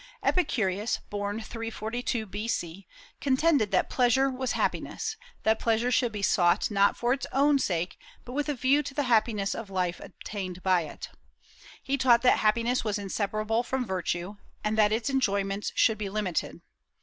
Epicurus, 0.23 0.97
born 1.11 1.39
342 1.39 2.25
B.C., 2.25 2.87
contended 3.19 3.69
that 3.69 3.87
pleasure 3.87 4.31
was 4.31 4.53
happiness; 4.53 5.15
that 5.43 5.59
pleasure 5.59 5.91
should 5.91 6.11
be 6.11 6.23
sought 6.23 6.71
not 6.71 6.97
for 6.97 7.13
its 7.13 7.27
own 7.31 7.59
sake, 7.59 7.99
but 8.25 8.33
with 8.33 8.49
a 8.49 8.55
view 8.55 8.81
to 8.81 8.95
the 8.95 9.03
happiness 9.03 9.53
of 9.53 9.69
life 9.69 9.99
obtained 9.99 10.63
by 10.63 10.81
it. 10.81 11.09
He 11.83 11.99
taught 11.99 12.23
that 12.23 12.39
happiness 12.39 12.83
was 12.83 12.97
inseparable 12.97 13.61
from 13.61 13.85
virtue, 13.85 14.37
and 14.63 14.75
that 14.75 14.91
its 14.91 15.07
enjoyments 15.11 15.71
should 15.75 15.99
be 15.99 16.09
limited. 16.09 16.61